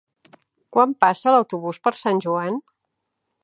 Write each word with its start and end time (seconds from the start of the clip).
Quan 0.75 0.95
passa 1.05 1.33
l'autobús 1.35 1.81
per 1.89 1.95
Sant 2.01 2.25
Joan? 2.27 2.61